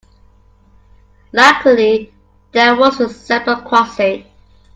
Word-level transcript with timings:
Luckily 1.31 2.11
there 2.53 2.75
was 2.75 2.99
a 2.99 3.07
zebra 3.07 3.57
crossing. 3.61 4.25